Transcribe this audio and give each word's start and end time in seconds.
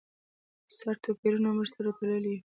سره 0.77 0.93
توپیرونو 1.03 1.49
موږ 1.57 1.67
سره 1.75 1.89
تړلي 1.97 2.29
یو. 2.33 2.39